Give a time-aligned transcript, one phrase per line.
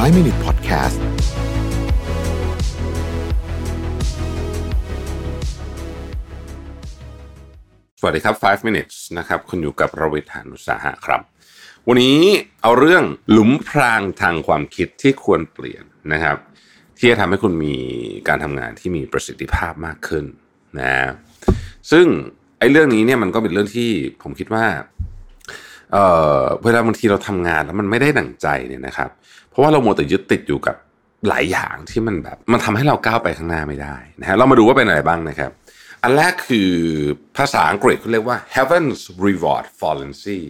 [0.00, 0.98] 5 Minute Podcast
[8.00, 11.20] สวัสดีครับ 5 minutes นะครับ คุณอยู่กับรวิทยานุสาหะครับ
[11.88, 12.18] วันนี้
[12.62, 16.36] เอาเรื่องหลุมพรางทางความคิดที่ควรเปลี่ยนนะครับ
[16.98, 17.74] ที่จะทำให้คุณมี
[18.28, 20.24] การทำงานที่มีประสิทธิภาพมากขึ้น
[20.80, 20.94] นะ
[21.90, 22.06] ซึ่ง
[22.58, 23.90] ไอ้เรื่องนี้เนี่ยมันก็เป็นเรื่องที่
[24.22, 24.66] ผมคิดว่า
[25.92, 26.04] เอ่
[26.40, 29.10] อเวลาบางทีเราทำงานแล้วมันไม่ได้ดั่งใจเนี่ยนะครับ
[29.50, 30.76] เพราะว่าเราโมแต่ยึดติดอยู่กับ
[31.28, 35.50] หลายอย่างที่มันแบบมันทำให้เราก้าวไปข้างหน้าไม่ได้นะฮะเรามาดูว่าเป็นอะไรบ้างนะครับ
[36.02, 36.70] อันแรกคือ
[37.36, 40.40] ภาษาอังกฤษเขาเรียกว่า heaven's reward fallacy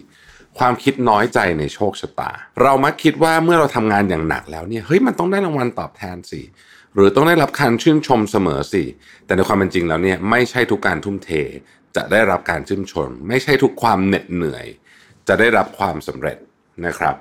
[0.57, 2.31] ความคิดน้อยใจในโชคชะตา
[2.61, 6.41] เรามักคิดว่าเมื่อเราทำงานอย่างหนักแล้วเนี่ยเฮ้ยมันต้องได้รางวัลตอบแทนสิ
[6.95, 8.83] หรือต้องได้รับการชื่นชมเสมอสิ
[9.25, 11.29] แต่ในความเป็นจริงแล้วเนี่ยไม่ใช่ทุกการทุ่มเท
[11.95, 14.65] จะได้รับการชื่นชม ไม่ใช่ทุกความเหน็ดเหนื่อย
[15.27, 16.37] จะได้รับความสำเร็จ
[16.85, 17.15] นะครับ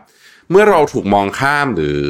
[0.50, 2.00] เมื่อเราถูกมองข้ามหรือ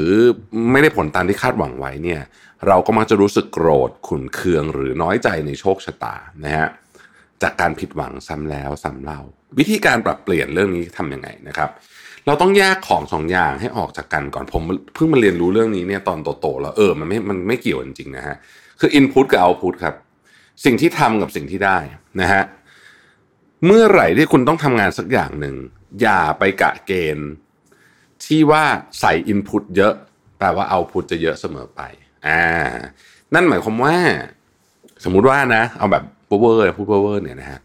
[0.72, 2.20] ไม่ได้ผลตามที่คาดหวังไว้เนี่ย
[2.66, 6.68] เราก็มักจะรู้สึกโกรธขุนเคืองหรือน้อยใจในโชคชะตานะฮะ
[7.42, 9.20] จากการผิดหวังซ้ำแล้วซ้ำเล่า
[9.58, 11.70] วิธีการปรับเปลี่ยนเรื่องนี้ทำยังไงนะครับ
[12.26, 14.62] เราต้องแยกของสองอย่างให้ออกจากกันก่อนผม
[14.94, 18.36] เพิ่งมาเรียนรู้เรื่องนี้เนี่ยตอนโตๆแล้วเออมันไม่มันไม่เกี่ยวจริงๆนะฮะ
[18.80, 19.94] คือ input กับ output ครับ
[20.64, 21.78] สิ่งที่ทำกับสิ่งที่ได้
[22.20, 22.42] นะฮะ
[23.66, 25.56] เมื่อไหร่ที่คุณต้องทำงานสักอย่างหนึ่ง
[26.02, 27.30] อย่าไปกะเกณฑ์
[28.24, 28.64] ที่ว่า
[29.00, 29.94] ใส่ input เยอะ
[30.38, 31.80] แปลว่า output จะเยอะเสมอไป
[32.26, 32.42] อ่า
[33.34, 33.96] นั่นหมายความว่า
[35.04, 36.04] สมมุติว่านะ เอาแบบ
[36.40, 37.60] เวอร์พูดเวอร์เนี่ยนะฮะ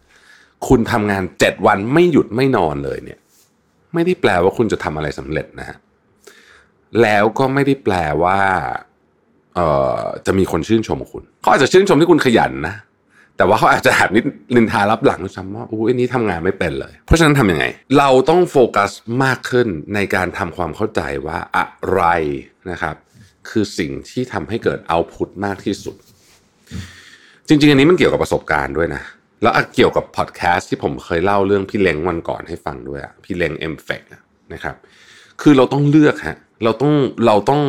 [0.68, 3.18] คุณทำงานเจ็ดวันไม่หยุดไม่นอนเลยเนี่ย
[3.94, 5.76] ไม่ได้แปลว่าคุณจะทำอะไรสำเร็จนะฮะ
[7.02, 8.40] แล้วก็ไม่ได้แปลว่า
[9.54, 9.66] เอ่
[9.98, 12.74] อจะมีคนชื่นชมคุณเขาอาจจะชื่นชมที่คุณขยันนะ
[13.36, 17.64] แต่ว่าเขาอาจจะแอบนิดนินทารับหลังด้วยซ้ำว่าอู้อันนี้ทำงานไม่เป็นเลย เพราะฉะนั้นทำยังไง
[17.98, 18.90] เราต้องโฟกัส
[19.24, 22.02] มากขึ้นในการทำความเข้าใจว่าอะไร
[22.70, 22.96] นะครับ
[23.48, 25.96] คือสิ่งที่ทำให้เกิดเอาพุตมากที่สุด
[27.48, 29.02] จริง ๆ อันนี้มันเกี่ยวกับประสบการณ์ด้วยนะ
[29.42, 34.02] แล้วเกี่ยวกับพอดแคสต์ที่ผมเคยเล่าเรื่องพี่เล้งวันก่อนให้ฟังด้วยอะพี่เล้งเอ็มเฟก
[34.52, 34.76] นะครับ
[35.40, 36.94] คือเราต้องเลือกฮะเราต้อง
[37.26, 37.62] เราต้อง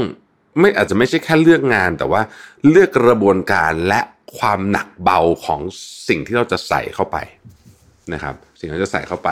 [0.59, 2.21] ไม่อาจจะไม่ใช่แค่เลือกงานแต่ว่า
[2.69, 4.01] เลือกกระบวนการและ
[4.37, 5.59] ความหนักเบาของ
[6.07, 7.17] สิ่งที่เราจะใส่เข้าไป
[8.13, 9.29] นะครับ สิ่งที่เราจะใส่เข้าไป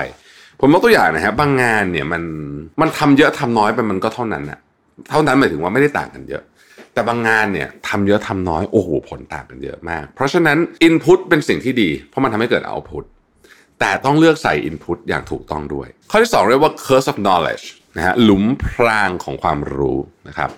[0.59, 2.23] ผมยกตัวอย่างนะฮะบางงานเนี่ยมัน
[2.81, 4.59] มันทำเยอะทำน้อยไปมันก็เท่านั้นอะ
[5.09, 6.44] เท่านั้นหมายถึงว่าไม่ได้ต่างกันเยอะ
[6.94, 10.57] แต่บางงานเนี่ยทำเยอะทำน้อยโอ้โหผลต่างกันเยอะมาก เพราะฉะนั้น
[10.88, 13.03] Input เป็นสิ่งที่ดี เพราะมันทำให้เกิด Output
[13.79, 17.66] แต่ต้องเลือกใส่ Input อย่างถูกต้องด้วย ข้อที่ 2 เรียกว่า curse of knowledge
[17.97, 20.50] นะฮะหลุมพรางของความรู้นะครับ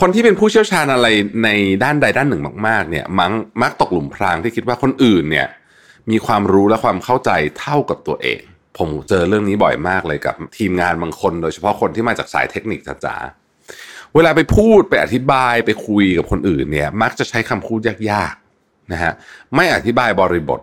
[0.00, 1.06] คนที่เป็นผู้เชี่ยวชาญอะไร
[1.44, 1.48] ใน
[1.82, 3.30] ด้านใดด้านหนึ่งมาก ๆ เนี่ย มัก
[3.62, 5.48] มักตกหลุมพรางที่คิดว่าคนอื่นเนี่ย
[6.10, 8.40] มีความรู้และความเข้าใจเท่ากับตัวเอง
[8.78, 17.80] ผมเจอเรื่องนี้บ่อยมากเลยกับทีมงานบางคน โดยเฉพาะคนที่มาจากสายเทคนิคจ๋าๆเวลาไปพูดไปอธิบายไปคุยกับคนอื่นเนี่ย มักจะใช้คำพูด
[18.10, 19.12] ยากๆนะฮะ
[19.54, 20.60] ไม่อธิบายบริบท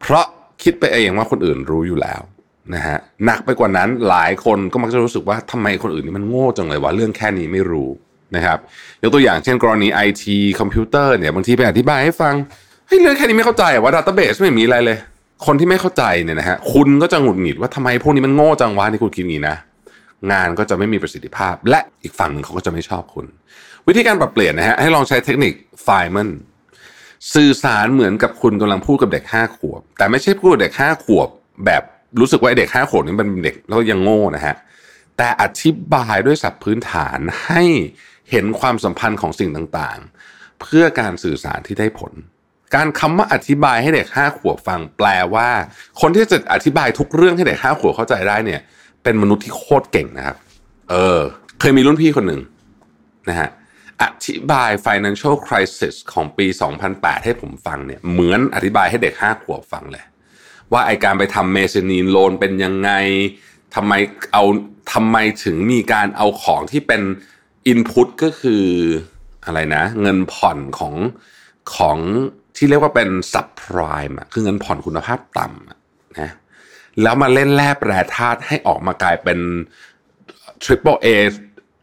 [0.00, 0.26] เพราะ
[0.62, 2.20] คิดไปเองว่าคนอื่นรู้อยู่แล้ว
[2.74, 7.90] นะฮะหนักไปกว่านั้นหลายคนก็มักจะรู้สึกว่าทำไมคนอื่นนี่มันโง่จังเลยว่าเรื่องแค่นี้ไม่รู้
[8.36, 8.58] นะครับ
[9.02, 12.34] ยกตัวอย่างเช่นกรณีไอทีคอมพิวเตอร์เนี่ยบางทีไปอธิบายให้ฟัง
[12.86, 14.98] เฮ้ยเรื่องแค่นี้ไม่เข้าใจว่าดัตเตอร์เบสไม่มีอะไรเลย
[15.46, 19.56] คนที่ไม่เข้าใจเนี่ยนะฮะคุณก็จะหงุดหงิดว่าทำไมพวกนี้มันโง่จังวะที่คุณคิดงี้นะ
[20.32, 23.26] งานก็จะไม่มีประสิทธิภาพ และอีกฝั่งหนึ่งเขาก็จะไม่ชอบคุณ
[23.86, 25.52] วิธีการปรับเปลี่ยนนะฮะให้ลองใช้เทคนิค
[25.82, 26.28] ไฟมัน
[27.34, 31.28] สื่อสารเหมือนกับคุณกำลังพูดกับเด็กห้าขวบ แต่ไม่ใช่พูดกับเด็กห้าขวบ
[31.66, 31.82] แบบ
[32.20, 34.54] รู้สึกว่าเด็กห้าขวบนี่เป็นเด็กแล้วยังโง่นะฮะ
[35.16, 37.62] แต่อธิบายด้วยศัพท์พื้นฐานให้
[38.30, 42.12] เห็นความสัมพันธ์ของสิ่งต่างๆ เพื่อการสื่อสารที่ได้ผล
[42.74, 45.48] การคำว่าอธิบายให้เด็กห้าขวบฟังแปลว่า
[46.00, 48.60] คนที่จะอธิบายทุกเรื่องให้เด็กห้าขวบเข้าใจได้เนี่ย
[49.02, 50.36] เป็นมนุษย์ที่โคตรเก่งนะครับ
[50.90, 51.20] เออ
[51.60, 52.40] เคยมีรุ่นพี่คนหนึ่ง
[53.28, 53.48] นะฮะ
[54.02, 56.46] อธิบาย financial crisis ของปี
[56.86, 60.04] 2008 ให้ผมฟังเนี่ยเหมือนอธิบายให้เด็กห้าขวบฟังเลย
[60.72, 62.90] ว่าไอการไปทำเมซนีนโลนเป็นยังไง
[63.74, 63.92] ทำไม
[64.32, 64.44] เอา
[64.92, 67.02] ทำไมถึงมีการเอาของที่เป็น
[67.72, 68.64] input ก็คือ
[69.44, 70.94] อะไรนะ เงินผ่อนของ
[71.74, 71.98] ของ
[72.56, 76.30] ที่เรียกว่าเป็น subprime อะคือเงินผ่อนคุณภาพต่ำนะ
[77.02, 79.38] แล้วมาเล่นแร่แปรธาตุให้ออกมากลายเป็น
[80.64, 81.08] triple A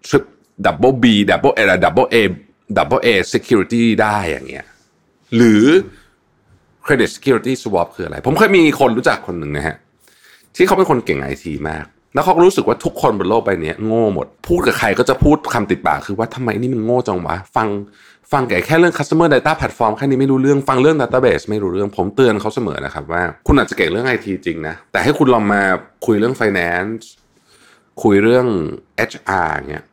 [0.08, 0.24] trip
[0.66, 2.18] double B double A double A
[2.78, 4.68] double A security ได้อย่างเงี้ย
[5.36, 5.64] หรือ
[6.86, 9.78] credit security swap คืออะไร ผมเคยมีคนรู้จักคนหนึ่งนะฮะ
[10.56, 17.68] ที่เขาเป็นคนเก่งไอทีมาก แล้วเขาก็รู้สึกว่าทุกคนบนโลกใบนี้โง่หมด พูดกับใครก็จะพูดคำติดปากคือว่าทำไมนี่มันโง่จังวะ ฟัง
[18.32, 25.62] ฟังแก่แค่เรื่อง customer data platform แค่นี้ไม่รู้เรื่องฟังเรื่อง database ไม่รู้เรื่องผมเตือนเขาเสมอนะครับว่า คุณอาจจะเก่งเรื่องไอทีจริงนะ แต่ให้คุณลองมา
[26.06, 27.04] คุยเรื่อง finance
[28.04, 28.48] คุยเรื่อง
[29.10, 29.84] HR เนี่ย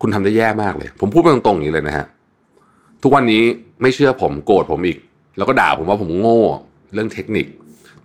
[0.00, 2.06] คุณทำได้แย่มากเลย ผมพูดตรงๆอย่างนี้เลยนะฮะ
[3.02, 3.42] ทุกวันนี้
[3.82, 4.98] ไม่เชื่อผมโกรธผมอีก
[5.36, 6.40] แล้วก็ด่าผมว่าผมโง่
[6.94, 7.46] เรื่องเทคนิค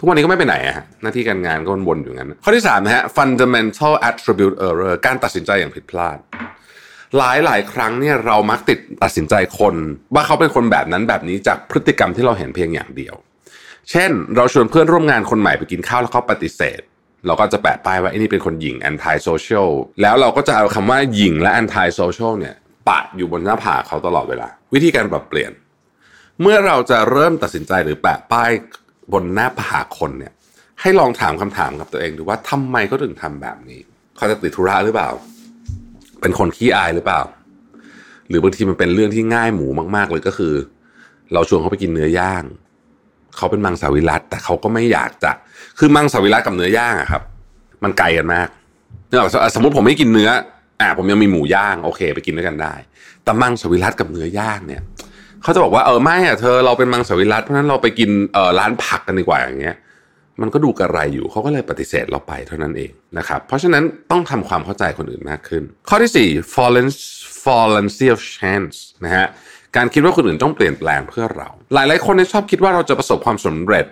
[0.02, 6.18] ทุกวันนี้ก็ไม่ไปไหนอะหน้าที่การงานก็วนๆอยู่งั้น ข้อที่3นะฮะ fundamental attribute error การตัดสินใจอย่างผิดพลาด
[7.18, 9.76] หลายหลายครั้งเนี่ยเรามักติดตัดสินใจคน
[10.14, 13.16] ว่าเขาเป็นคนแบบนั้นแบบนี้จากพฤติกรรมที่เราเห็นเพียงอย่างเดียว
[13.92, 16.82] เช่น เราชวนเพื่อนร่วมงานคนใหม่ไปกินข้าวแล้วเขาปฏิเสธ
[17.26, 19.70] เราก็จะแปะป้ายว่าไอ้นี่เป็นคนหญิง anti social
[20.02, 22.56] แล้วเราก็จะเอาคำว่าหญิงและ anti social เนี่ย
[22.90, 25.52] ปะอยู่บนหน้าผากเขาตลอดเวลา วิธีการปรับเปลี่ยน
[26.42, 28.52] เมื่อเราจะเริ่มตัดสินใจหรือแปะป้าย
[29.14, 30.34] บนหน้าผากคนเนี่ย
[30.82, 33.80] ให้ลองถามคำถามกับตัวเองดูว่าทำไมเขาถึงทำแบบนี้
[34.18, 35.10] เขาจะติดธุระหรือเปล่า
[36.22, 37.22] เป็นคนขี้อายหรือเปล่า
[38.30, 40.54] หรือบางทีมันเป็นเรื่องที่ง่ายหมูมาก ๆ เลยก็คือ
[41.34, 42.44] เราชวนเขาไปกินเนื้อย่าง
[43.38, 45.32] เขาเป็นมังสวิรัตแต่เขาก็ไม่อยากจะ
[45.80, 47.24] คือมังสวิรัตกับเนื้อย่างอะครับ
[47.84, 48.48] มันไกลกันมาก
[49.08, 49.22] เนื่อ
[49.56, 50.30] สมมติผมไม่กินเนื้อ
[50.82, 52.74] อ่าผมยังมีหมูย่างโอเค ไปกินด้วยกันได้
[53.24, 54.82] แต่มังสวิรัตกับเนื้อย่างเนี่ย
[55.44, 59.78] เขาจะบอกว่าเออไม่อะเธอเราเป็นมังสวิรัตเพราะนั้นเราไปกินเออร้านผักกันดีกว่าอย่างเงี้ย
[60.42, 66.88] มันก็ดูกระไรอยู่เขาก็เลยปฏิเสธเราไปเท่านั้นเองนะครับเพราะฉะนั้นต้องทำความเข้าใจคนอื่นมากขึ้น ข้อที่ 4 fallen
[67.46, 69.28] fallency of chance นะฮะ
[69.76, 73.86] การคิดว่าคนอื่นต้องเปลี่ยนแปลงเพื่อเรา หลายๆคนชอบคิดว่าเราจะประสบความสำเร็จ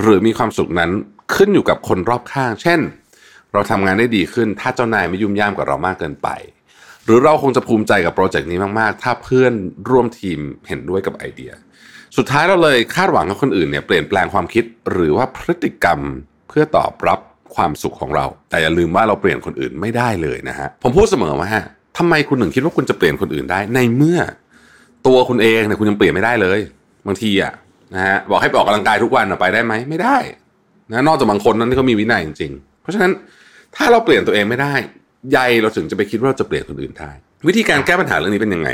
[0.00, 0.90] หรือมีความสุขนั้น
[1.34, 2.80] ขึ้นอยู่กับคนรอบข้าง เช่น
[3.52, 6.28] เราทำงานได้ดีขึ้น ถ้าเจ้านายไม่ยุ่มย่ามกับเรามากเกินไป
[7.04, 9.52] หรือเราคงจะภูมิใจกับโปรเจกต์นี้มาก ๆ ถ้าเพื่อน
[9.90, 11.52] ร่วมทีมเห็นด้วยกับไอเดีย
[12.16, 15.98] สุดท้ายเราเลยคาดหวังให้คนอื่นเนี่ยเปลี่ยนแปลงความคิดหรือว่าพฤติกรรม
[16.48, 17.20] เพื่อตอบรับ
[17.54, 21.50] ความสุขของเรา แต่อย่าลืมว่าเราเปลี่ยนคนอื่นไม่ได้เลยนะฮะผมพูดเสมอว่า
[21.98, 24.18] ทำไมคุณถึงคิดว่าคุณจะเปลี่ยนคนอื่นได้ในเมื่อ
[25.06, 26.60] ตัวคุณเองเนี่ยคุณยังเปลี่ยนไม่ได้เลย
[27.06, 27.52] บางทีอะ
[27.94, 30.16] นะฮะบอกให้ไปออกกำลังกายทุกวันไปได้ไหมไม่ได้
[30.90, 33.12] นะนอกจากบางคนนั้นที่เขามีวินัยจริงๆ เพราะฉะนั้น
[33.76, 34.74] ถ้าเราเปลี่ยนตัวเองไม่ได้
[35.32, 37.10] ใยเราถึงจะไปคิดว่าเราจะเปลี่ยนคนอื่นได้
[37.46, 38.68] วิธีการแก้ปัญหาเรื่องนี้เป็นยังไง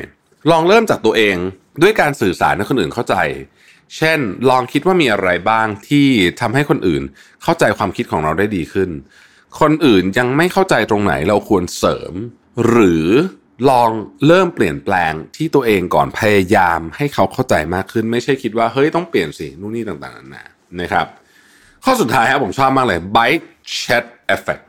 [0.50, 1.36] ลองเริ่มจากตัวเอง
[1.82, 3.16] ด้วยการสื่อสารให้คนอื่นเข้าใจ
[3.96, 4.18] เช่น
[4.50, 6.08] ลองคิดว่ามีอะไรบ้างที่
[6.40, 7.02] ทำให้คนอื่น
[7.42, 8.90] เข้าใจความคิดของเราได้ดีขึ้น
[9.60, 12.14] คนอื่นยังไม่เข้าใจตรงไหนเราควรเสริม
[12.68, 13.06] หรือ
[13.70, 13.90] ลอง
[14.26, 20.44] เริ่มเปลี่ยนแปลงที่ตัวเองก่อนพยายามให้เขาเข้าใจมากขึ้น ไม่ใช่คิดว่าเฮ้ยต้องเปลี่ยนสินู่นนี่ต่างๆนานา
[20.80, 21.06] นะครับ
[21.84, 23.44] ข้อสุดท้ายครับผมชอบมากเลย bite
[23.78, 24.04] chat
[24.34, 24.62] effect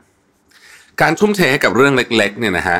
[1.00, 2.78] การทุ่มเทให้กับเรื่องเล็ก ๆ เนี่ยนะฮะ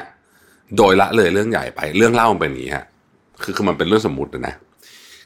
[0.76, 2.84] โดยละเลยเรื่องใหญ่ไป เรื่องเล่ามันเป็นอย่างนี้ฮะ
[3.42, 4.54] คือคือมันเป็นเรื่องสมมุตินะ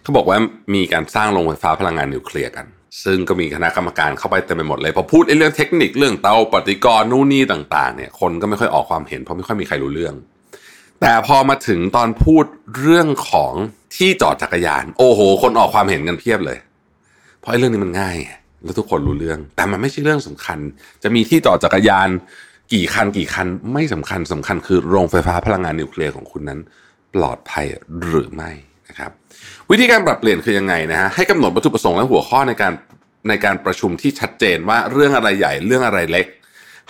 [0.03, 0.39] เขาบอกว่า
[0.75, 2.67] มีการสร้างโรงไฟฟ้าพลังงานนิวเคลียร์กัน
[3.05, 10.15] ซึ่งก็มีคณะกรรมการเข้าไปเต็มไปหมดเลยพอพูดเรื่องเทคนิคเรื่องเตาปฏิกรณ์นู่นนี่ต่าง ๆ เนี่ย คนก็ไม่ค่อยออกความเห็นเพราะไม่ค่อยมีใครรู้เรื่อง
[11.01, 12.45] แต่พอมาถึงตอนพูด
[12.79, 13.55] เรื่องของ
[13.97, 16.59] ที่จอดจักรยาน โอ้โห คนออกความเห็นกันเพียบเลย
[17.41, 18.17] เพราะไอ้เรื่องนี้มันง่าย
[18.65, 20.59] แล้วทุกคนรู้เรื่อง แต่มันไม่ใช่เรื่องสำคัญ
[21.03, 22.09] จะมีที่จอดจักรยาน
[22.73, 26.61] กี่คันกี่คันไม่สำคัญสำคัญคือโรงไฟฟ้าพลังงานนิวเคลียร์ของคุณนั้น
[27.15, 27.67] ปลอดภัย
[28.05, 28.51] หรือไม่
[28.89, 29.11] นะครับ
[29.71, 32.73] วิธีการปรับเปลี่ยนคือยังไงนะฮะให้กำหนดวัตถุประสงค์และหัวข้อในการ
[33.29, 36.27] ในการประชุมที่ชัดเจนว่าเรื่องอะไรใหญ่เรื่องอะไรเล็ก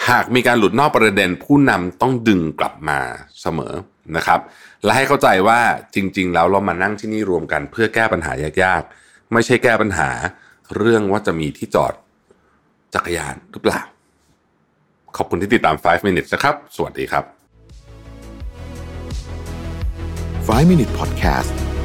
[0.08, 3.00] หากมีการหลุดนอกประเด็น ผู้นำต้องดึงกลับมา
[3.40, 3.75] เสมอ
[4.17, 4.40] นะครับ
[4.84, 5.61] และให้เข้าใจว่า
[5.94, 8.32] จริง ๆ แล้วเรามานั่งที่นี่รวมกัน เพื่อแก้ปัญหา
[8.62, 10.11] ยากๆ ไม่ใช่แก้ปัญหา
[10.76, 11.94] เรื่องว่าจะมีที่จอด
[12.94, 13.81] จักรยานหรือเปล่า
[15.17, 17.25] ขอบคุณที่ติดตาม 5 minutes นะครับ สวัสดีครับ
[20.49, 21.76] 5 Minute Podcast